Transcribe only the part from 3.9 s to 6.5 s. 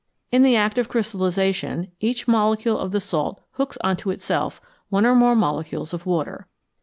to itself one or more molecules of water.